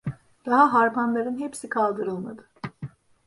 Daha 0.45 0.73
harmanların 0.73 1.39
hepsi 1.39 1.69
kaldırılmadı. 1.69 2.49